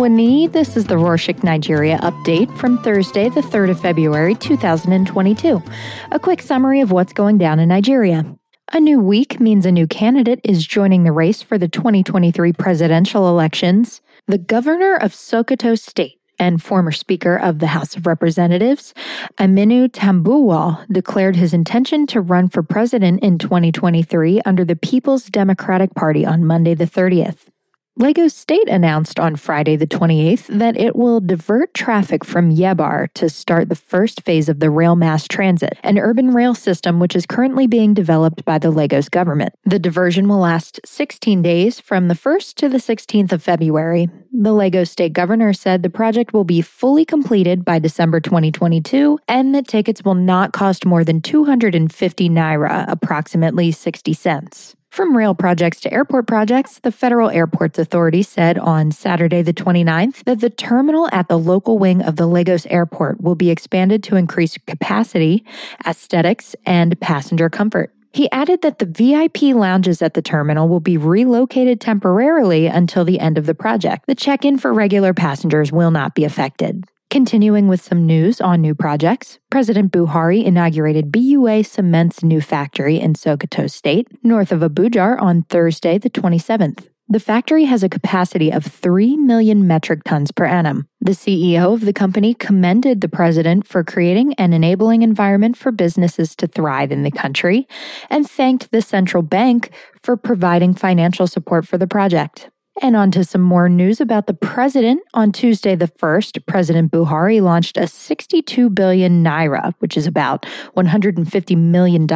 Wani. 0.00 0.46
This 0.46 0.78
is 0.78 0.86
the 0.86 0.94
Rorshok 0.94 1.44
Nigeria 1.44 1.98
update 1.98 2.56
from 2.56 2.82
Thursday, 2.82 3.28
the 3.28 3.42
3rd 3.42 3.72
of 3.72 3.80
February, 3.80 4.34
2022. 4.34 5.62
A 6.10 6.18
quick 6.18 6.40
summary 6.40 6.80
of 6.80 6.90
what's 6.90 7.12
going 7.12 7.36
down 7.36 7.60
in 7.60 7.68
Nigeria. 7.68 8.24
A 8.72 8.80
new 8.80 8.98
week 8.98 9.40
means 9.40 9.66
a 9.66 9.70
new 9.70 9.86
candidate 9.86 10.40
is 10.42 10.66
joining 10.66 11.04
the 11.04 11.12
race 11.12 11.42
for 11.42 11.58
the 11.58 11.68
2023 11.68 12.50
presidential 12.54 13.28
elections. 13.28 14.00
The 14.26 14.38
governor 14.38 14.96
of 14.96 15.12
Sokoto 15.12 15.78
State, 15.78 16.18
and 16.38 16.62
former 16.62 16.92
Speaker 16.92 17.36
of 17.36 17.58
the 17.58 17.66
House 17.66 17.94
of 17.94 18.06
Representatives, 18.06 18.94
Aminu 19.38 19.86
Tambuwal, 19.90 20.86
declared 20.90 21.36
his 21.36 21.52
intention 21.52 22.06
to 22.06 22.22
run 22.22 22.48
for 22.48 22.62
president 22.62 23.22
in 23.22 23.36
2023 23.36 24.40
under 24.46 24.64
the 24.64 24.76
People's 24.76 25.24
Democratic 25.24 25.94
Party 25.94 26.24
on 26.24 26.46
Monday, 26.46 26.72
the 26.72 26.86
30th. 26.86 27.50
Lagos 27.96 28.34
State 28.34 28.68
announced 28.68 29.18
on 29.18 29.34
Friday, 29.34 29.76
the 29.76 29.86
28th, 29.86 30.46
that 30.46 30.76
it 30.78 30.94
will 30.94 31.20
divert 31.20 31.74
traffic 31.74 32.24
from 32.24 32.50
Yaba 32.50 33.12
to 33.14 33.28
start 33.28 33.68
the 33.68 33.74
first 33.74 34.22
phase 34.22 34.48
of 34.48 34.60
the 34.60 34.70
rail 34.70 34.94
mass 34.96 35.26
transit, 35.26 35.76
an 35.82 35.98
urban 35.98 36.30
rail 36.32 36.54
system 36.54 37.00
which 37.00 37.16
is 37.16 37.26
currently 37.26 37.66
being 37.66 37.92
developed 37.92 38.44
by 38.44 38.58
the 38.58 38.70
Lagos 38.70 39.08
government. 39.08 39.52
The 39.64 39.80
diversion 39.80 40.28
will 40.28 40.38
last 40.38 40.80
16 40.84 41.42
days 41.42 41.80
from 41.80 42.08
the 42.08 42.14
1st 42.14 42.54
to 42.54 42.68
the 42.68 42.78
16th 42.78 43.32
of 43.32 43.42
February. 43.42 44.08
The 44.32 44.52
Lagos 44.52 44.90
State 44.90 45.12
governor 45.12 45.52
said 45.52 45.82
the 45.82 45.90
project 45.90 46.32
will 46.32 46.44
be 46.44 46.62
fully 46.62 47.04
completed 47.04 47.64
by 47.64 47.80
December 47.80 48.20
2022 48.20 49.18
and 49.26 49.54
that 49.54 49.68
tickets 49.68 50.02
will 50.04 50.14
not 50.14 50.52
cost 50.52 50.86
more 50.86 51.04
than 51.04 51.20
250 51.20 52.30
naira, 52.30 52.84
approximately 52.88 53.72
60 53.72 54.14
cents. 54.14 54.76
From 54.90 55.16
rail 55.16 55.36
projects 55.36 55.80
to 55.82 55.92
airport 55.92 56.26
projects, 56.26 56.80
the 56.80 56.90
Federal 56.90 57.30
Airports 57.30 57.78
Authority 57.78 58.24
said 58.24 58.58
on 58.58 58.90
Saturday, 58.90 59.40
the 59.40 59.52
29th, 59.52 60.24
that 60.24 60.40
the 60.40 60.50
terminal 60.50 61.08
at 61.12 61.28
the 61.28 61.38
local 61.38 61.78
wing 61.78 62.02
of 62.02 62.16
the 62.16 62.26
Lagos 62.26 62.66
Airport 62.66 63.20
will 63.20 63.36
be 63.36 63.50
expanded 63.50 64.02
to 64.02 64.16
increase 64.16 64.58
capacity, 64.66 65.44
aesthetics, 65.86 66.56
and 66.66 67.00
passenger 67.00 67.48
comfort. 67.48 67.94
He 68.12 68.28
added 68.32 68.62
that 68.62 68.80
the 68.80 68.86
VIP 68.86 69.54
lounges 69.54 70.02
at 70.02 70.14
the 70.14 70.22
terminal 70.22 70.68
will 70.68 70.80
be 70.80 70.96
relocated 70.96 71.80
temporarily 71.80 72.66
until 72.66 73.04
the 73.04 73.20
end 73.20 73.38
of 73.38 73.46
the 73.46 73.54
project. 73.54 74.08
The 74.08 74.16
check 74.16 74.44
in 74.44 74.58
for 74.58 74.74
regular 74.74 75.14
passengers 75.14 75.70
will 75.70 75.92
not 75.92 76.16
be 76.16 76.24
affected. 76.24 76.84
Continuing 77.10 77.66
with 77.66 77.82
some 77.82 78.06
news 78.06 78.40
on 78.40 78.60
new 78.60 78.72
projects, 78.72 79.40
President 79.50 79.90
Buhari 79.90 80.44
inaugurated 80.44 81.10
BUA 81.10 81.64
Cement's 81.64 82.22
new 82.22 82.40
factory 82.40 83.00
in 83.00 83.14
Sokoto 83.14 83.68
State, 83.68 84.06
north 84.22 84.52
of 84.52 84.60
Abuja, 84.60 85.20
on 85.20 85.42
Thursday, 85.42 85.98
the 85.98 86.08
27th. 86.08 86.86
The 87.08 87.18
factory 87.18 87.64
has 87.64 87.82
a 87.82 87.88
capacity 87.88 88.52
of 88.52 88.64
3 88.64 89.16
million 89.16 89.66
metric 89.66 90.04
tons 90.04 90.30
per 90.30 90.44
annum. 90.44 90.86
The 91.00 91.10
CEO 91.10 91.74
of 91.74 91.80
the 91.80 91.92
company 91.92 92.32
commended 92.32 93.00
the 93.00 93.08
president 93.08 93.66
for 93.66 93.82
creating 93.82 94.34
an 94.34 94.52
enabling 94.52 95.02
environment 95.02 95.56
for 95.56 95.72
businesses 95.72 96.36
to 96.36 96.46
thrive 96.46 96.92
in 96.92 97.02
the 97.02 97.10
country 97.10 97.66
and 98.08 98.30
thanked 98.30 98.70
the 98.70 98.82
central 98.82 99.24
bank 99.24 99.72
for 100.04 100.16
providing 100.16 100.74
financial 100.74 101.26
support 101.26 101.66
for 101.66 101.76
the 101.76 101.88
project. 101.88 102.50
And 102.82 102.96
on 102.96 103.10
to 103.10 103.24
some 103.24 103.42
more 103.42 103.68
news 103.68 104.00
about 104.00 104.26
the 104.26 104.32
president. 104.32 105.02
On 105.12 105.32
Tuesday, 105.32 105.74
the 105.74 105.86
1st, 105.86 106.46
President 106.46 106.90
Buhari 106.90 107.42
launched 107.42 107.76
a 107.76 107.86
62 107.86 108.70
billion 108.70 109.22
naira, 109.22 109.74
which 109.80 109.98
is 109.98 110.06
about 110.06 110.46
$150 110.76 111.56
million, 111.58 112.06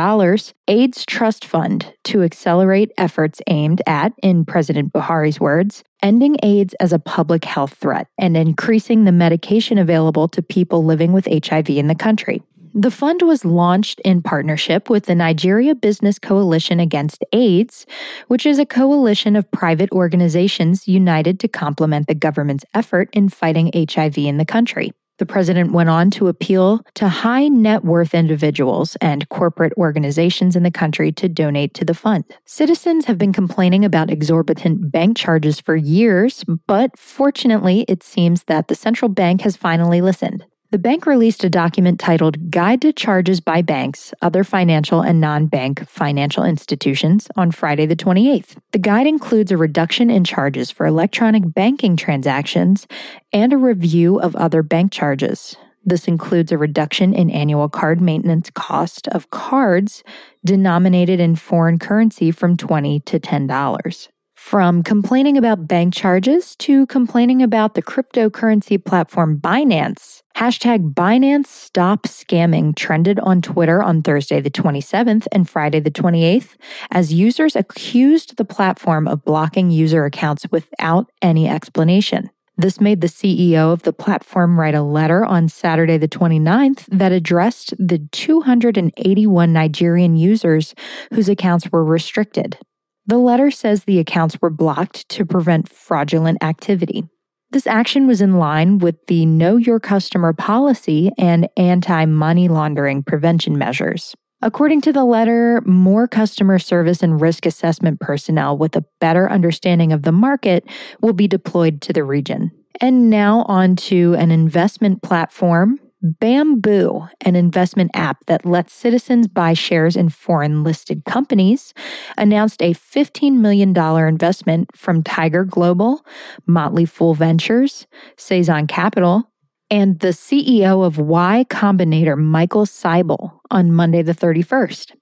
AIDS 0.66 1.04
Trust 1.04 1.44
Fund 1.44 1.92
to 2.04 2.22
accelerate 2.22 2.92
efforts 2.96 3.42
aimed 3.46 3.82
at, 3.86 4.14
in 4.22 4.46
President 4.46 4.90
Buhari's 4.94 5.38
words, 5.38 5.84
ending 6.03 6.36
AIDS 6.42 6.72
as 6.80 6.94
a 6.94 6.98
public 6.98 7.44
health 7.44 7.74
threat 7.74 8.08
and 8.16 8.34
increasing 8.34 9.04
the 9.04 9.12
medication 9.12 9.76
available 9.76 10.28
to 10.28 10.41
people 10.41 10.82
living 10.82 11.12
with 11.12 11.28
HIV 11.30 11.69
in 11.69 11.88
the 11.88 11.94
country. 11.94 12.42
The 12.76 12.90
fund 12.90 13.22
was 13.22 13.44
launched 13.44 14.00
in 14.00 14.20
partnership 14.20 14.90
with 14.90 15.04
the 15.04 15.14
Nigeria 15.14 15.76
Business 15.76 16.18
Coalition 16.18 16.80
Against 16.80 17.24
AIDS, 17.32 17.86
which 18.26 18.44
is 18.44 18.58
a 18.58 18.66
coalition 18.66 19.36
of 19.36 19.48
private 19.52 19.92
organizations 19.92 20.88
united 20.88 21.38
to 21.38 21.46
complement 21.46 22.08
the 22.08 22.16
government's 22.16 22.64
effort 22.74 23.10
in 23.12 23.28
fighting 23.28 23.70
HIV 23.72 24.18
in 24.18 24.38
the 24.38 24.44
country. 24.44 24.92
The 25.18 25.26
president 25.26 25.70
went 25.70 25.88
on 25.88 26.10
to 26.12 26.26
appeal 26.26 26.80
to 26.94 27.08
high 27.08 27.46
net 27.46 27.84
worth 27.84 28.12
individuals 28.12 28.96
and 28.96 29.28
corporate 29.28 29.72
organizations 29.76 30.56
in 30.56 30.64
the 30.64 30.72
country 30.72 31.12
to 31.12 31.28
donate 31.28 31.74
to 31.74 31.84
the 31.84 31.94
fund. 31.94 32.24
Citizens 32.44 33.04
have 33.04 33.18
been 33.18 33.32
complaining 33.32 33.84
about 33.84 34.10
exorbitant 34.10 34.91
bank 34.91 35.16
charges 35.16 35.60
for 35.60 35.76
years, 35.76 36.44
but 36.66 36.98
fortunately, 36.98 37.84
it 37.86 38.02
seems 38.02 38.42
that 38.48 38.66
the 38.66 38.74
central 38.74 39.08
bank 39.08 39.42
has 39.42 39.56
finally 39.56 40.00
listened. 40.00 40.44
The 40.74 40.78
bank 40.78 41.06
released 41.06 41.44
a 41.44 41.48
document 41.48 42.00
titled 42.00 42.50
Guide 42.50 42.82
to 42.82 42.92
Charges 42.92 43.38
by 43.38 43.62
Banks, 43.62 44.12
Other 44.20 44.42
Financial 44.42 45.02
and 45.02 45.20
Non 45.20 45.46
Bank 45.46 45.88
Financial 45.88 46.42
Institutions 46.42 47.28
on 47.36 47.52
Friday, 47.52 47.86
the 47.86 47.94
28th. 47.94 48.56
The 48.72 48.80
guide 48.80 49.06
includes 49.06 49.52
a 49.52 49.56
reduction 49.56 50.10
in 50.10 50.24
charges 50.24 50.72
for 50.72 50.84
electronic 50.84 51.54
banking 51.54 51.96
transactions 51.96 52.88
and 53.32 53.52
a 53.52 53.56
review 53.56 54.18
of 54.18 54.34
other 54.34 54.64
bank 54.64 54.90
charges. 54.90 55.54
This 55.84 56.08
includes 56.08 56.50
a 56.50 56.58
reduction 56.58 57.14
in 57.14 57.30
annual 57.30 57.68
card 57.68 58.00
maintenance 58.00 58.50
cost 58.50 59.06
of 59.06 59.30
cards 59.30 60.02
denominated 60.44 61.20
in 61.20 61.36
foreign 61.36 61.78
currency 61.78 62.32
from 62.32 62.56
20 62.56 62.98
to 62.98 63.20
$10. 63.20 64.08
From 64.44 64.82
complaining 64.82 65.38
about 65.38 65.66
bank 65.66 65.94
charges 65.94 66.55
to 66.56 66.84
complaining 66.87 67.43
about 67.43 67.72
the 67.72 67.82
cryptocurrency 67.82 68.77
platform 68.77 69.38
Binance, 69.38 70.21
hashtag 70.37 70.93
Binance 70.93 71.47
Stop 71.47 72.03
Scamming 72.03 72.77
trended 72.77 73.19
on 73.21 73.41
Twitter 73.41 73.83
on 73.83 74.03
Thursday 74.03 74.43
the 74.43 74.50
27th 74.50 75.27
and 75.33 75.49
Friday 75.49 75.81
the 75.81 75.91
28th 75.91 76.56
as 76.91 77.10
users 77.10 77.56
accused 77.56 78.37
the 78.37 78.44
platform 78.44 79.09
of 79.09 79.25
blocking 79.25 79.71
user 79.71 80.04
accounts 80.04 80.47
without 80.53 81.10
any 81.22 81.49
explanation. 81.49 82.28
This 82.59 82.83
made 82.83 83.00
the 83.00 83.06
CEO 83.06 83.72
of 83.72 83.84
the 83.84 83.94
platform 83.94 84.60
write 84.60 84.75
a 84.75 84.83
letter 84.83 85.25
on 85.25 85.49
Saturday, 85.49 85.97
the 85.97 86.06
29th, 86.06 86.84
that 86.88 87.12
addressed 87.12 87.72
the 87.78 88.06
281 88.12 89.53
Nigerian 89.54 90.16
users 90.16 90.75
whose 91.15 91.31
accounts 91.31 91.72
were 91.72 91.83
restricted. 91.83 92.59
The 93.06 93.19
letter 93.19 93.50
says 93.50 93.84
the 93.84 93.98
accounts 93.98 94.41
were 94.41 94.50
blocked 94.50 95.06
to 95.10 95.26
prevent 95.26 95.69
fraudulent 95.69 96.42
activity. 96.42 97.04
This 97.50 97.66
action 97.66 98.06
was 98.06 98.22
in 98.22 98.38
line 98.38 98.78
with 98.78 98.97
the 99.06 99.26
Know 99.26 99.59
Your 99.59 99.78
Customer 99.78 100.32
policy 100.32 101.10
and 101.19 101.48
anti 101.56 102.06
money 102.06 102.48
laundering 102.48 103.03
prevention 103.03 103.59
measures. 103.59 104.15
According 104.41 104.81
to 104.82 104.92
the 104.92 105.04
letter, 105.04 105.62
more 105.66 106.09
customer 106.09 106.59
service 106.59 107.03
and 107.03 107.20
risk 107.20 107.47
assessment 107.47 108.00
personnel 108.00 108.56
with 108.56 108.75
a 108.75 108.84
better 109.00 109.31
understanding 109.31 109.92
of 109.92 110.03
the 110.03 110.12
market 110.12 110.65
will 111.00 111.12
be 111.12 111.28
deployed 111.28 111.82
to 111.82 111.92
the 111.92 112.04
region. 112.04 112.50
And 112.81 113.10
now 113.10 113.42
on 113.48 113.76
to 113.76 114.15
an 114.15 114.31
investment 114.31 115.03
platform 115.03 115.78
Bamboo, 116.04 117.09
an 117.22 117.34
investment 117.34 117.91
app 117.94 118.26
that 118.26 118.44
lets 118.44 118.75
citizens 118.75 119.26
buy 119.26 119.54
shares 119.54 119.97
in 119.97 120.10
foreign 120.10 120.62
listed 120.62 121.06
companies, 121.06 121.72
announced 122.19 122.60
a 122.60 122.75
$15 122.75 123.38
million 123.38 123.75
investment 124.06 124.69
from 124.76 125.03
Tiger 125.03 125.44
Global, 125.44 126.04
Motley 126.47 126.84
Fool 126.84 127.15
Ventures, 127.15 127.87
Saison 128.19 128.66
Capital, 128.66 129.31
and 129.70 130.00
the 130.00 130.09
CEO 130.09 130.84
of 130.84 130.98
Y 130.98 131.47
Combinator, 131.48 132.19
Michael 132.19 132.66
Seibel, 132.66 133.41
on 133.50 133.72
Monday 133.72 134.03
the 134.03 134.15
31st. 134.15 134.92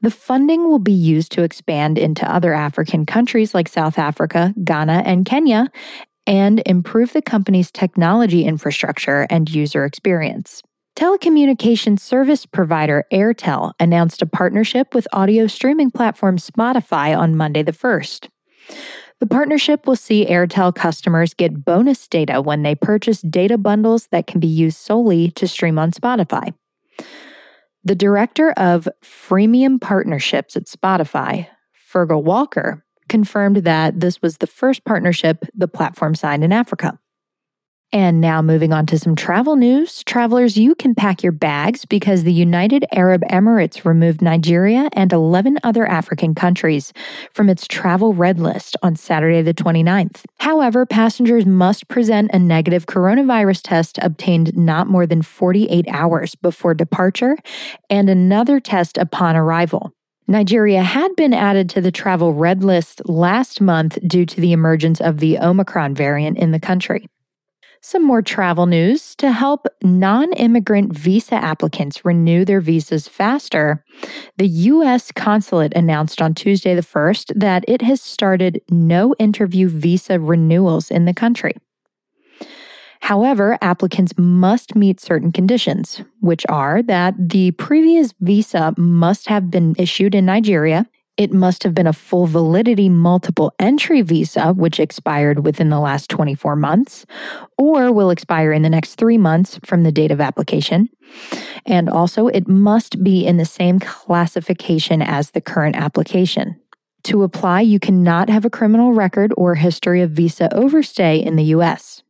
The 0.00 0.10
funding 0.10 0.64
will 0.64 0.80
be 0.80 0.92
used 0.92 1.30
to 1.32 1.44
expand 1.44 1.98
into 1.98 2.28
other 2.28 2.52
African 2.52 3.06
countries 3.06 3.54
like 3.54 3.68
South 3.68 3.96
Africa, 3.96 4.52
Ghana, 4.64 5.04
and 5.06 5.24
Kenya, 5.24 5.68
and 6.26 6.62
improve 6.66 7.12
the 7.12 7.22
company's 7.22 7.70
technology 7.70 8.44
infrastructure 8.44 9.26
and 9.30 9.50
user 9.50 9.84
experience. 9.84 10.62
Telecommunications 10.96 12.00
service 12.00 12.44
provider 12.44 13.04
Airtel 13.12 13.72
announced 13.80 14.20
a 14.20 14.26
partnership 14.26 14.94
with 14.94 15.08
audio 15.12 15.46
streaming 15.46 15.90
platform 15.90 16.36
Spotify 16.36 17.16
on 17.16 17.34
Monday 17.34 17.62
the 17.62 17.72
1st. 17.72 18.28
The 19.20 19.26
partnership 19.26 19.86
will 19.86 19.96
see 19.96 20.26
Airtel 20.26 20.74
customers 20.74 21.32
get 21.32 21.64
bonus 21.64 22.06
data 22.08 22.42
when 22.42 22.62
they 22.62 22.74
purchase 22.74 23.22
data 23.22 23.56
bundles 23.56 24.08
that 24.08 24.26
can 24.26 24.40
be 24.40 24.48
used 24.48 24.78
solely 24.78 25.30
to 25.32 25.48
stream 25.48 25.78
on 25.78 25.92
Spotify. 25.92 26.52
The 27.84 27.94
director 27.94 28.52
of 28.52 28.88
freemium 29.02 29.80
partnerships 29.80 30.56
at 30.56 30.66
Spotify, 30.66 31.48
Fergal 31.92 32.22
Walker, 32.22 32.84
confirmed 33.12 33.58
that 33.58 34.00
this 34.00 34.22
was 34.22 34.38
the 34.38 34.46
first 34.46 34.86
partnership 34.86 35.44
the 35.52 35.68
platform 35.68 36.14
signed 36.14 36.42
in 36.42 36.50
Africa. 36.50 36.98
And 37.92 38.22
now 38.22 38.40
moving 38.40 38.72
on 38.72 38.86
to 38.86 38.98
some 38.98 39.14
travel 39.14 39.54
news. 39.54 40.02
Travelers, 40.04 40.56
you 40.56 40.74
can 40.74 40.94
pack 40.94 41.22
your 41.22 41.30
bags 41.30 41.84
because 41.84 42.24
the 42.24 42.32
United 42.32 42.86
Arab 42.90 43.20
Emirates 43.30 43.84
removed 43.84 44.22
Nigeria 44.22 44.88
and 44.94 45.12
11 45.12 45.58
other 45.62 45.84
African 45.84 46.34
countries 46.34 46.94
from 47.34 47.50
its 47.50 47.66
travel 47.66 48.14
red 48.14 48.40
list 48.40 48.78
on 48.82 48.96
Saturday, 48.96 49.42
the 49.42 49.52
29th. 49.52 50.24
However, 50.38 50.86
passengers 50.86 51.44
must 51.44 51.88
present 51.88 52.30
a 52.32 52.38
negative 52.38 52.86
coronavirus 52.86 53.60
test 53.62 53.98
obtained 54.00 54.56
not 54.56 54.86
more 54.86 55.06
than 55.06 55.20
48 55.20 55.84
hours 55.90 56.34
before 56.34 56.72
departure 56.72 57.36
and 57.90 58.08
another 58.08 58.58
test 58.58 58.96
upon 58.96 59.36
arrival. 59.36 59.92
Nigeria 60.26 60.82
had 60.82 61.14
been 61.16 61.34
added 61.34 61.68
to 61.70 61.80
the 61.80 61.92
travel 61.92 62.32
red 62.32 62.62
list 62.62 63.02
last 63.08 63.60
month 63.60 63.98
due 64.06 64.24
to 64.26 64.40
the 64.40 64.52
emergence 64.52 65.00
of 65.00 65.18
the 65.18 65.38
Omicron 65.38 65.94
variant 65.94 66.38
in 66.38 66.52
the 66.52 66.60
country. 66.60 67.08
Some 67.84 68.04
more 68.04 68.22
travel 68.22 68.66
news 68.66 69.16
to 69.16 69.32
help 69.32 69.66
non 69.82 70.32
immigrant 70.34 70.96
visa 70.96 71.34
applicants 71.34 72.04
renew 72.04 72.44
their 72.44 72.60
visas 72.60 73.08
faster. 73.08 73.84
The 74.36 74.46
U.S. 74.46 75.10
consulate 75.10 75.72
announced 75.74 76.22
on 76.22 76.32
Tuesday 76.32 76.76
the 76.76 76.82
1st 76.82 77.32
that 77.40 77.64
it 77.66 77.82
has 77.82 78.00
started 78.00 78.62
no 78.70 79.16
interview 79.18 79.68
visa 79.68 80.20
renewals 80.20 80.92
in 80.92 81.06
the 81.06 81.12
country. 81.14 81.56
However, 83.12 83.58
applicants 83.60 84.14
must 84.16 84.74
meet 84.74 84.98
certain 84.98 85.32
conditions, 85.32 86.00
which 86.20 86.46
are 86.48 86.82
that 86.84 87.14
the 87.18 87.50
previous 87.50 88.14
visa 88.20 88.72
must 88.78 89.28
have 89.28 89.50
been 89.50 89.74
issued 89.76 90.14
in 90.14 90.24
Nigeria 90.24 90.86
it 91.18 91.30
must 91.30 91.62
have 91.62 91.74
been 91.74 91.86
a 91.86 91.92
full 91.92 92.26
validity 92.26 92.88
multiple 92.88 93.52
entry 93.58 94.00
visa, 94.00 94.54
which 94.54 94.80
expired 94.80 95.44
within 95.44 95.68
the 95.68 95.78
last 95.78 96.08
24 96.08 96.56
months, 96.56 97.04
or 97.58 97.92
will 97.92 98.08
expire 98.08 98.50
in 98.50 98.62
the 98.62 98.70
next 98.70 98.94
three 98.94 99.18
months 99.18 99.60
from 99.62 99.82
the 99.82 99.92
date 99.92 100.10
of 100.10 100.22
application. 100.22 100.88
And 101.66 101.90
also, 101.90 102.28
it 102.28 102.48
must 102.48 103.04
be 103.04 103.26
in 103.26 103.36
the 103.36 103.44
same 103.44 103.78
classification 103.78 105.02
as 105.02 105.32
the 105.32 105.42
current 105.42 105.76
application. 105.76 106.58
To 107.04 107.24
apply, 107.24 107.60
you 107.60 107.78
cannot 107.78 108.30
have 108.30 108.46
a 108.46 108.50
criminal 108.50 108.94
record 108.94 109.34
or 109.36 109.56
history 109.56 110.00
of 110.00 110.12
visa 110.12 110.52
overstay 110.54 111.22
in 111.22 111.36
the 111.36 111.44
US. 111.56 112.01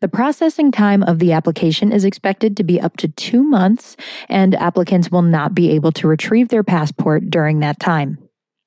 The 0.00 0.08
processing 0.08 0.72
time 0.72 1.02
of 1.02 1.20
the 1.20 1.32
application 1.32 1.90
is 1.90 2.04
expected 2.04 2.54
to 2.56 2.64
be 2.64 2.78
up 2.78 2.98
to 2.98 3.08
two 3.08 3.42
months, 3.42 3.96
and 4.28 4.54
applicants 4.54 5.10
will 5.10 5.22
not 5.22 5.54
be 5.54 5.70
able 5.70 5.90
to 5.92 6.06
retrieve 6.06 6.48
their 6.48 6.62
passport 6.62 7.30
during 7.30 7.60
that 7.60 7.80
time. 7.80 8.18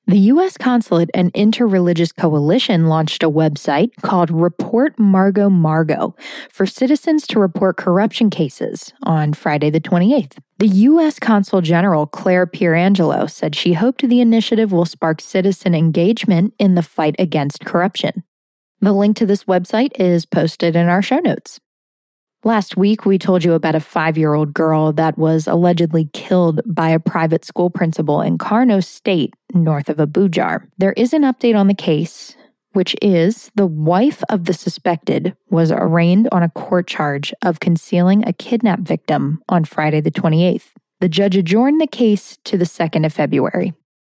The 0.08 0.18
U.S. 0.18 0.56
Consulate 0.56 1.10
and 1.14 1.32
Interreligious 1.34 2.12
Coalition 2.12 2.88
launched 2.88 3.22
a 3.22 3.30
website 3.30 3.90
called 4.02 4.28
Report 4.28 4.98
Mago 4.98 5.48
Mago 5.48 6.16
for 6.50 6.66
citizens 6.66 7.28
to 7.28 7.38
report 7.38 7.76
corruption 7.76 8.28
cases 8.28 8.92
on 9.04 9.32
Friday, 9.32 9.70
the 9.70 9.80
28th. 9.80 10.38
The 10.58 10.66
U.S. 10.66 11.20
Consul 11.20 11.60
General 11.60 12.08
Claire 12.08 12.48
Pierangelo 12.48 13.30
said 13.30 13.54
she 13.54 13.74
hoped 13.74 14.02
the 14.02 14.20
initiative 14.20 14.72
will 14.72 14.84
spark 14.84 15.20
citizen 15.20 15.76
engagement 15.76 16.54
in 16.58 16.74
the 16.74 16.82
fight 16.82 17.14
against 17.20 17.64
corruption. 17.64 18.24
The 18.82 18.92
link 18.92 19.16
to 19.18 19.26
this 19.26 19.44
website 19.44 19.90
is 19.98 20.24
posted 20.24 20.74
in 20.74 20.88
our 20.88 21.02
show 21.02 21.18
notes. 21.18 21.60
Last 22.44 22.78
week, 22.78 23.04
we 23.04 23.18
told 23.18 23.44
you 23.44 23.52
about 23.52 23.74
a 23.74 23.80
five 23.80 24.16
year 24.16 24.32
old 24.32 24.54
girl 24.54 24.94
that 24.94 25.18
was 25.18 25.46
allegedly 25.46 26.08
killed 26.14 26.62
by 26.64 26.88
a 26.88 26.98
private 26.98 27.44
school 27.44 27.68
principal 27.68 28.22
in 28.22 28.38
Kano 28.38 28.80
State, 28.80 29.34
north 29.52 29.90
of 29.90 29.98
Abuja. 29.98 30.66
There 30.78 30.94
is 30.94 31.12
an 31.12 31.22
update 31.22 31.58
on 31.58 31.66
the 31.66 31.74
case, 31.74 32.34
which 32.72 32.96
is 33.02 33.50
the 33.54 33.66
wife 33.66 34.22
of 34.30 34.46
the 34.46 34.54
suspected 34.54 35.36
was 35.50 35.70
arraigned 35.70 36.30
on 36.32 36.42
a 36.42 36.48
court 36.48 36.86
charge 36.86 37.34
of 37.42 37.60
concealing 37.60 38.26
a 38.26 38.32
kidnap 38.32 38.80
victim 38.80 39.42
on 39.50 39.66
Friday, 39.66 40.00
the 40.00 40.10
28th. 40.10 40.68
The 41.00 41.08
judge 41.10 41.36
adjourned 41.36 41.82
the 41.82 41.86
case 41.86 42.38
to 42.44 42.56
the 42.56 42.64
2nd 42.64 43.04
of 43.04 43.12
February. 43.12 43.74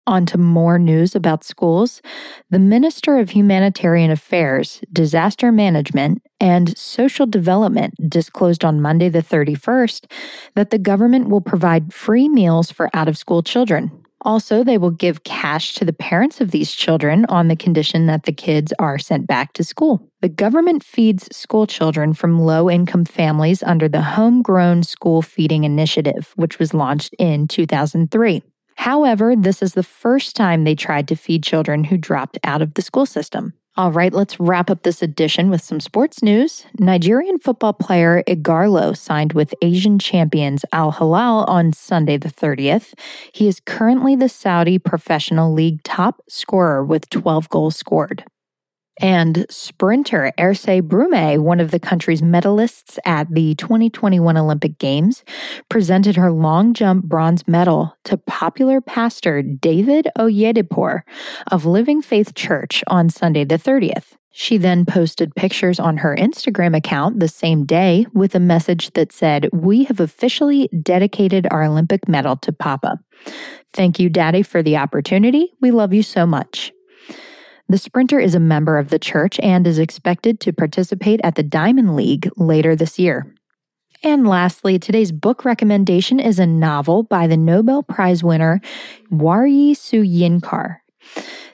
On 0.06 0.26
to 0.26 0.38
more 0.38 0.80
news 0.80 1.14
about 1.14 1.44
schools. 1.44 2.02
The 2.50 2.58
Minister 2.58 3.18
of 3.18 3.30
Humanitarian 3.30 4.10
Affairs, 4.10 4.80
Disaster 4.92 5.52
Management, 5.52 6.22
and 6.40 6.76
Social 6.76 7.24
Development 7.24 7.94
disclosed 8.08 8.64
on 8.64 8.80
Monday, 8.80 9.08
the 9.08 9.22
31st, 9.22 10.10
that 10.56 10.70
the 10.70 10.78
government 10.78 11.28
will 11.28 11.40
provide 11.40 11.94
free 11.94 12.28
meals 12.28 12.72
for 12.72 12.90
out 12.92 13.06
of 13.06 13.16
school 13.16 13.44
children. 13.44 13.92
Also, 14.24 14.62
they 14.62 14.78
will 14.78 14.90
give 14.90 15.24
cash 15.24 15.74
to 15.74 15.84
the 15.84 15.92
parents 15.92 16.40
of 16.40 16.50
these 16.50 16.72
children 16.72 17.24
on 17.28 17.48
the 17.48 17.56
condition 17.56 18.06
that 18.06 18.24
the 18.24 18.32
kids 18.32 18.72
are 18.78 18.98
sent 18.98 19.26
back 19.26 19.52
to 19.52 19.64
school. 19.64 20.08
The 20.20 20.28
government 20.28 20.84
feeds 20.84 21.34
school 21.36 21.66
children 21.66 22.14
from 22.14 22.40
low 22.40 22.70
income 22.70 23.04
families 23.04 23.62
under 23.62 23.88
the 23.88 24.02
Homegrown 24.02 24.84
School 24.84 25.22
Feeding 25.22 25.64
Initiative, 25.64 26.32
which 26.36 26.58
was 26.58 26.72
launched 26.72 27.14
in 27.18 27.48
2003. 27.48 28.42
However, 28.76 29.34
this 29.36 29.62
is 29.62 29.74
the 29.74 29.82
first 29.82 30.36
time 30.36 30.64
they 30.64 30.74
tried 30.74 31.08
to 31.08 31.16
feed 31.16 31.42
children 31.42 31.84
who 31.84 31.96
dropped 31.96 32.38
out 32.44 32.62
of 32.62 32.74
the 32.74 32.82
school 32.82 33.06
system. 33.06 33.54
All 33.74 33.90
right, 33.90 34.12
let's 34.12 34.38
wrap 34.38 34.68
up 34.68 34.82
this 34.82 35.00
edition 35.00 35.48
with 35.48 35.62
some 35.62 35.80
sports 35.80 36.22
news. 36.22 36.66
Nigerian 36.78 37.38
football 37.38 37.72
player 37.72 38.22
Ighalo 38.28 38.94
signed 38.94 39.32
with 39.32 39.54
Asian 39.62 39.98
champions 39.98 40.66
Al 40.72 40.92
Hilal 40.92 41.44
on 41.48 41.72
Sunday, 41.72 42.18
the 42.18 42.28
30th. 42.28 42.92
He 43.32 43.48
is 43.48 43.60
currently 43.64 44.14
the 44.14 44.28
Saudi 44.28 44.78
Professional 44.78 45.54
League 45.54 45.82
top 45.84 46.20
scorer 46.28 46.84
with 46.84 47.08
12 47.08 47.48
goals 47.48 47.76
scored. 47.76 48.24
And 49.00 49.46
sprinter 49.48 50.32
Ese 50.38 50.82
Brume, 50.82 51.38
one 51.38 51.60
of 51.60 51.70
the 51.70 51.80
country's 51.80 52.20
medalists 52.20 52.98
at 53.04 53.32
the 53.32 53.54
2021 53.54 54.36
Olympic 54.36 54.78
Games, 54.78 55.24
presented 55.68 56.16
her 56.16 56.30
long 56.30 56.74
jump 56.74 57.06
bronze 57.06 57.48
medal 57.48 57.96
to 58.04 58.18
popular 58.18 58.80
pastor 58.80 59.42
David 59.42 60.08
Oyedepo 60.18 61.00
of 61.50 61.64
Living 61.64 62.02
Faith 62.02 62.34
Church 62.34 62.84
on 62.86 63.08
Sunday 63.08 63.44
the 63.44 63.58
30th. 63.58 64.14
She 64.34 64.56
then 64.56 64.86
posted 64.86 65.34
pictures 65.36 65.78
on 65.78 65.98
her 65.98 66.16
Instagram 66.16 66.74
account 66.74 67.20
the 67.20 67.28
same 67.28 67.66
day 67.66 68.06
with 68.14 68.34
a 68.34 68.40
message 68.40 68.92
that 68.92 69.12
said, 69.12 69.48
We 69.52 69.84
have 69.84 70.00
officially 70.00 70.68
dedicated 70.68 71.46
our 71.50 71.64
Olympic 71.64 72.08
medal 72.08 72.36
to 72.36 72.52
Papa. 72.52 72.98
Thank 73.74 73.98
you, 73.98 74.08
Daddy, 74.08 74.42
for 74.42 74.62
the 74.62 74.78
opportunity. 74.78 75.52
We 75.60 75.70
love 75.70 75.92
you 75.92 76.02
so 76.02 76.26
much. 76.26 76.72
The 77.72 77.78
sprinter 77.78 78.20
is 78.20 78.34
a 78.34 78.38
member 78.38 78.76
of 78.76 78.90
the 78.90 78.98
church 78.98 79.40
and 79.40 79.66
is 79.66 79.78
expected 79.78 80.40
to 80.40 80.52
participate 80.52 81.22
at 81.24 81.36
the 81.36 81.42
Diamond 81.42 81.96
League 81.96 82.28
later 82.36 82.76
this 82.76 82.98
year. 82.98 83.34
And 84.02 84.28
lastly, 84.28 84.78
today's 84.78 85.10
book 85.10 85.46
recommendation 85.46 86.20
is 86.20 86.38
a 86.38 86.44
novel 86.44 87.02
by 87.02 87.26
the 87.26 87.38
Nobel 87.38 87.82
Prize 87.82 88.22
winner 88.22 88.60
Wole 89.10 89.74
Soyinka. 89.74 90.81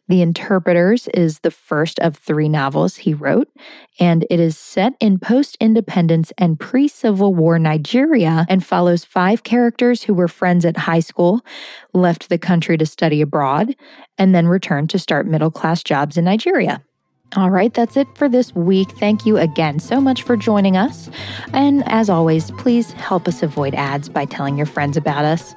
The 0.09 0.23
Interpreters 0.23 1.07
is 1.09 1.41
the 1.41 1.51
first 1.51 1.99
of 1.99 2.17
three 2.17 2.49
novels 2.49 2.97
he 2.97 3.13
wrote, 3.13 3.49
and 4.01 4.27
it 4.31 4.41
is 4.41 4.57
set 4.57 4.95
in 5.01 5.19
post 5.19 5.57
independence 5.61 6.33
and 6.39 6.59
pre 6.59 6.89
Civil 6.89 7.35
War 7.35 7.59
Nigeria 7.59 8.47
and 8.49 8.65
follows 8.65 9.05
five 9.05 9.43
characters 9.43 10.05
who 10.05 10.15
were 10.15 10.29
friends 10.29 10.65
at 10.65 10.79
high 10.79 11.01
school, 11.01 11.45
left 11.93 12.31
the 12.31 12.39
country 12.39 12.79
to 12.79 12.87
study 12.87 13.21
abroad, 13.21 13.77
and 14.17 14.35
then 14.35 14.49
returned 14.49 14.89
to 14.91 14.99
start 14.99 15.27
middle 15.27 15.51
class 15.51 15.83
jobs 15.83 16.17
in 16.17 16.25
Nigeria. 16.25 16.83
All 17.37 17.51
right, 17.51 17.75
that's 17.75 17.99
it 17.99 18.09
for 18.15 18.27
this 18.27 18.55
week. 18.55 18.91
Thank 18.93 19.27
you 19.27 19.37
again 19.37 19.79
so 19.79 20.01
much 20.01 20.23
for 20.23 20.35
joining 20.35 20.79
us. 20.79 21.11
And 21.53 21.87
as 21.87 22.09
always, 22.09 22.51
please 22.53 22.93
help 22.93 23.29
us 23.29 23.43
avoid 23.43 23.75
ads 23.75 24.09
by 24.09 24.25
telling 24.25 24.57
your 24.57 24.65
friends 24.65 24.97
about 24.97 25.27
us. 25.27 25.55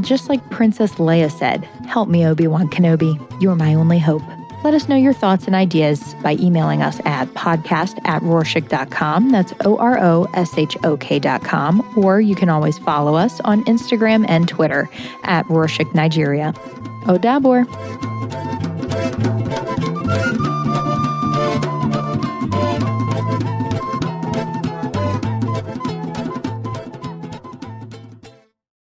Just 0.00 0.28
like 0.28 0.50
Princess 0.50 0.94
Leia 0.94 1.30
said, 1.30 1.64
help 1.86 2.08
me, 2.08 2.26
Obi 2.26 2.46
Wan 2.46 2.68
Kenobi. 2.68 3.18
You're 3.40 3.54
my 3.54 3.74
only 3.74 3.98
hope. 3.98 4.22
Let 4.64 4.72
us 4.72 4.88
know 4.88 4.96
your 4.96 5.12
thoughts 5.12 5.46
and 5.46 5.54
ideas 5.54 6.14
by 6.22 6.36
emailing 6.36 6.80
us 6.80 6.98
at 7.04 7.28
podcast 7.34 8.00
at 8.06 8.22
rorshok.com. 8.22 9.30
That's 9.30 9.52
O 9.62 9.76
R 9.76 10.02
O 10.02 10.26
S 10.32 10.56
H 10.56 10.74
O 10.84 10.96
K.com. 10.96 11.86
Or 11.98 12.18
you 12.18 12.34
can 12.34 12.48
always 12.48 12.78
follow 12.78 13.14
us 13.14 13.40
on 13.40 13.62
Instagram 13.64 14.24
and 14.26 14.48
Twitter 14.48 14.88
at 15.24 15.44
Rorshok 15.46 15.94
Nigeria. 15.94 16.54
Odabor. 17.04 17.64